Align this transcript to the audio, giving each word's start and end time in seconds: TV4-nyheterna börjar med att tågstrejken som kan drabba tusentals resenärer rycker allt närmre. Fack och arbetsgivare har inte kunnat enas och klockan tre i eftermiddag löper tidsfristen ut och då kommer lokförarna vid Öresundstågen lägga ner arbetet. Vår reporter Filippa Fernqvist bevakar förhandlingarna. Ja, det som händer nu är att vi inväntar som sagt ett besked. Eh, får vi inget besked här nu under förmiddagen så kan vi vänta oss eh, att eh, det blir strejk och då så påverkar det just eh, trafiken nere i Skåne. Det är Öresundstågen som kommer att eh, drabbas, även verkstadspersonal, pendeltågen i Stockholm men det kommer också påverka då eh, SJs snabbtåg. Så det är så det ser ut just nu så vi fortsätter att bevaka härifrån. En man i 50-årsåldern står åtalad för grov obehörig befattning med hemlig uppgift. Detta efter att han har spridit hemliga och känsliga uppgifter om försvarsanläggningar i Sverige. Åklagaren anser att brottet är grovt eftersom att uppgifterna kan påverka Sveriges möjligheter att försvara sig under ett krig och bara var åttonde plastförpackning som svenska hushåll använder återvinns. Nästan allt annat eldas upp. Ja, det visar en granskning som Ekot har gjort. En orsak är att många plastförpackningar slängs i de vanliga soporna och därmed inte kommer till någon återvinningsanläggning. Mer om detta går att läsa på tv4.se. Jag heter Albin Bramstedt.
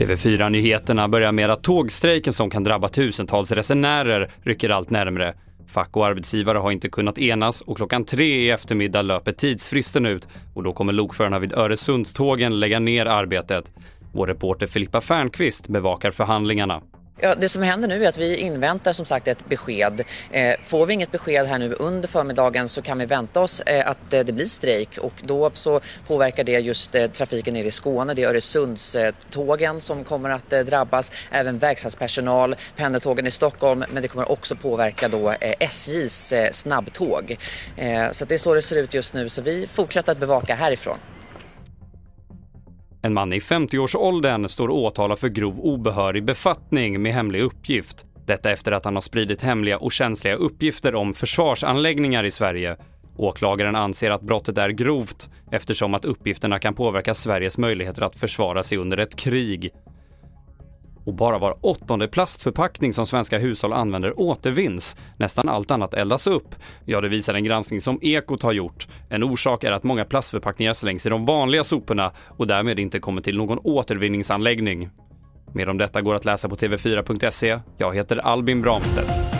TV4-nyheterna 0.00 1.08
börjar 1.08 1.32
med 1.32 1.50
att 1.50 1.62
tågstrejken 1.62 2.32
som 2.32 2.50
kan 2.50 2.64
drabba 2.64 2.88
tusentals 2.88 3.52
resenärer 3.52 4.30
rycker 4.42 4.70
allt 4.70 4.90
närmre. 4.90 5.34
Fack 5.66 5.96
och 5.96 6.06
arbetsgivare 6.06 6.58
har 6.58 6.70
inte 6.70 6.88
kunnat 6.88 7.18
enas 7.18 7.60
och 7.60 7.76
klockan 7.76 8.04
tre 8.04 8.24
i 8.24 8.50
eftermiddag 8.50 9.02
löper 9.02 9.32
tidsfristen 9.32 10.06
ut 10.06 10.28
och 10.54 10.62
då 10.62 10.72
kommer 10.72 10.92
lokförarna 10.92 11.38
vid 11.38 11.52
Öresundstågen 11.52 12.60
lägga 12.60 12.78
ner 12.78 13.06
arbetet. 13.06 13.72
Vår 14.12 14.26
reporter 14.26 14.66
Filippa 14.66 15.00
Fernqvist 15.00 15.68
bevakar 15.68 16.10
förhandlingarna. 16.10 16.82
Ja, 17.22 17.34
det 17.34 17.48
som 17.48 17.62
händer 17.62 17.88
nu 17.88 18.04
är 18.04 18.08
att 18.08 18.18
vi 18.18 18.36
inväntar 18.36 18.92
som 18.92 19.06
sagt 19.06 19.28
ett 19.28 19.48
besked. 19.48 20.04
Eh, 20.30 20.54
får 20.62 20.86
vi 20.86 20.94
inget 20.94 21.12
besked 21.12 21.46
här 21.46 21.58
nu 21.58 21.74
under 21.78 22.08
förmiddagen 22.08 22.68
så 22.68 22.82
kan 22.82 22.98
vi 22.98 23.06
vänta 23.06 23.40
oss 23.40 23.60
eh, 23.60 23.90
att 23.90 24.12
eh, 24.12 24.20
det 24.20 24.32
blir 24.32 24.46
strejk 24.46 24.98
och 24.98 25.12
då 25.22 25.50
så 25.52 25.80
påverkar 26.06 26.44
det 26.44 26.52
just 26.52 26.94
eh, 26.94 27.06
trafiken 27.06 27.54
nere 27.54 27.66
i 27.66 27.70
Skåne. 27.70 28.14
Det 28.14 28.22
är 28.22 28.28
Öresundstågen 28.28 29.80
som 29.80 30.04
kommer 30.04 30.30
att 30.30 30.52
eh, 30.52 30.60
drabbas, 30.60 31.12
även 31.30 31.58
verkstadspersonal, 31.58 32.56
pendeltågen 32.76 33.26
i 33.26 33.30
Stockholm 33.30 33.84
men 33.92 34.02
det 34.02 34.08
kommer 34.08 34.30
också 34.30 34.56
påverka 34.56 35.08
då 35.08 35.30
eh, 35.30 35.54
SJs 35.60 36.34
snabbtåg. 36.52 37.36
Så 38.12 38.24
det 38.24 38.34
är 38.34 38.38
så 38.38 38.54
det 38.54 38.62
ser 38.62 38.76
ut 38.76 38.94
just 38.94 39.14
nu 39.14 39.28
så 39.28 39.42
vi 39.42 39.66
fortsätter 39.66 40.12
att 40.12 40.18
bevaka 40.18 40.54
härifrån. 40.54 40.98
En 43.02 43.14
man 43.14 43.32
i 43.32 43.38
50-årsåldern 43.38 44.48
står 44.48 44.70
åtalad 44.70 45.18
för 45.18 45.28
grov 45.28 45.60
obehörig 45.60 46.24
befattning 46.24 47.02
med 47.02 47.12
hemlig 47.12 47.42
uppgift. 47.42 48.06
Detta 48.26 48.50
efter 48.50 48.72
att 48.72 48.84
han 48.84 48.94
har 48.94 49.00
spridit 49.00 49.42
hemliga 49.42 49.78
och 49.78 49.92
känsliga 49.92 50.34
uppgifter 50.34 50.94
om 50.94 51.14
försvarsanläggningar 51.14 52.24
i 52.24 52.30
Sverige. 52.30 52.76
Åklagaren 53.16 53.76
anser 53.76 54.10
att 54.10 54.22
brottet 54.22 54.58
är 54.58 54.68
grovt 54.68 55.30
eftersom 55.50 55.94
att 55.94 56.04
uppgifterna 56.04 56.58
kan 56.58 56.74
påverka 56.74 57.14
Sveriges 57.14 57.58
möjligheter 57.58 58.02
att 58.02 58.16
försvara 58.16 58.62
sig 58.62 58.78
under 58.78 58.98
ett 58.98 59.16
krig 59.16 59.70
och 61.04 61.14
bara 61.14 61.38
var 61.38 61.56
åttonde 61.60 62.08
plastförpackning 62.08 62.92
som 62.92 63.06
svenska 63.06 63.38
hushåll 63.38 63.72
använder 63.72 64.20
återvinns. 64.20 64.96
Nästan 65.16 65.48
allt 65.48 65.70
annat 65.70 65.94
eldas 65.94 66.26
upp. 66.26 66.54
Ja, 66.84 67.00
det 67.00 67.08
visar 67.08 67.34
en 67.34 67.44
granskning 67.44 67.80
som 67.80 67.98
Ekot 68.02 68.42
har 68.42 68.52
gjort. 68.52 68.88
En 69.08 69.22
orsak 69.22 69.64
är 69.64 69.72
att 69.72 69.84
många 69.84 70.04
plastförpackningar 70.04 70.72
slängs 70.72 71.06
i 71.06 71.08
de 71.08 71.26
vanliga 71.26 71.64
soporna 71.64 72.12
och 72.26 72.46
därmed 72.46 72.78
inte 72.78 72.98
kommer 72.98 73.22
till 73.22 73.36
någon 73.36 73.58
återvinningsanläggning. 73.58 74.90
Mer 75.54 75.68
om 75.68 75.78
detta 75.78 76.02
går 76.02 76.14
att 76.14 76.24
läsa 76.24 76.48
på 76.48 76.56
tv4.se. 76.56 77.60
Jag 77.78 77.94
heter 77.94 78.16
Albin 78.16 78.62
Bramstedt. 78.62 79.39